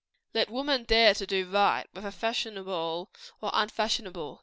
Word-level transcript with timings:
Let 0.33 0.49
woman 0.49 0.83
dare 0.85 1.13
to 1.13 1.27
do 1.27 1.47
right 1.47 1.85
whether 1.91 2.09
fashionable 2.09 3.11
or 3.39 3.51
unfashionable. 3.53 4.39